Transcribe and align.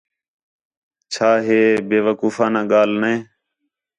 چَھا 1.13 1.31
ہے 1.45 1.61
بے 1.87 1.97
وقوفانہ 2.05 2.61
ڳالھ 2.71 2.93
نے؟ 3.03 3.15